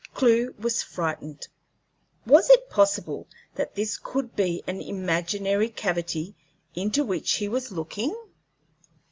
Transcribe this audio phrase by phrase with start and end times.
[0.15, 1.47] Clewe was frightened.
[2.25, 6.33] Was it possible that this could be an imaginary cavity
[6.73, 8.17] into which he was looking?